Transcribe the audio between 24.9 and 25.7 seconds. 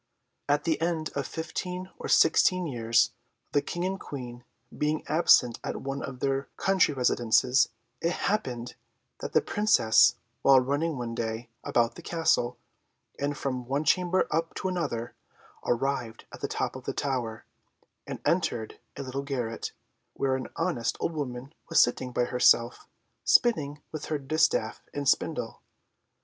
and spindle.